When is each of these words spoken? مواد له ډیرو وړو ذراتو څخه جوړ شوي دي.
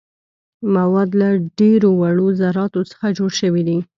مواد 0.73 1.09
له 1.21 1.29
ډیرو 1.59 1.89
وړو 1.99 2.27
ذراتو 2.41 2.81
څخه 2.91 3.05
جوړ 3.17 3.31
شوي 3.41 3.63
دي. 3.67 3.77